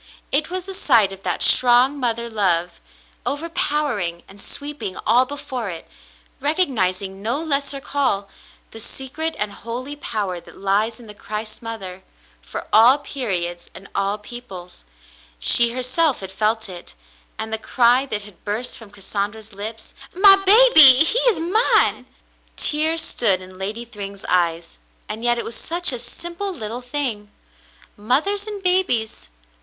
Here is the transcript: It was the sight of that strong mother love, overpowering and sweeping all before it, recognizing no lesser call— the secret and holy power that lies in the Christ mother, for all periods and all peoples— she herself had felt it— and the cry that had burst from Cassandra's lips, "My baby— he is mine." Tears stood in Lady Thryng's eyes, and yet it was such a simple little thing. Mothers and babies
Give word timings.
It 0.31 0.49
was 0.49 0.65
the 0.65 0.73
sight 0.73 1.13
of 1.13 1.21
that 1.21 1.43
strong 1.43 1.99
mother 1.99 2.27
love, 2.27 2.79
overpowering 3.23 4.23
and 4.27 4.41
sweeping 4.41 4.97
all 5.05 5.27
before 5.27 5.69
it, 5.69 5.87
recognizing 6.39 7.21
no 7.21 7.39
lesser 7.39 7.79
call— 7.79 8.27
the 8.71 8.79
secret 8.79 9.35
and 9.37 9.51
holy 9.51 9.95
power 9.95 10.39
that 10.39 10.57
lies 10.57 10.99
in 10.99 11.05
the 11.05 11.13
Christ 11.13 11.61
mother, 11.61 12.01
for 12.41 12.65
all 12.73 12.97
periods 12.97 13.69
and 13.75 13.87
all 13.93 14.17
peoples— 14.17 14.85
she 15.39 15.73
herself 15.73 16.21
had 16.21 16.31
felt 16.31 16.67
it— 16.67 16.95
and 17.37 17.53
the 17.53 17.59
cry 17.59 18.07
that 18.07 18.23
had 18.23 18.43
burst 18.43 18.79
from 18.79 18.89
Cassandra's 18.89 19.53
lips, 19.53 19.93
"My 20.15 20.35
baby— 20.47 21.03
he 21.05 21.19
is 21.29 21.39
mine." 21.39 22.07
Tears 22.55 23.03
stood 23.03 23.39
in 23.39 23.59
Lady 23.59 23.85
Thryng's 23.85 24.25
eyes, 24.27 24.79
and 25.07 25.23
yet 25.23 25.37
it 25.37 25.45
was 25.45 25.55
such 25.55 25.91
a 25.91 25.99
simple 25.99 26.51
little 26.51 26.81
thing. 26.81 27.29
Mothers 27.95 28.47
and 28.47 28.63
babies 28.63 29.29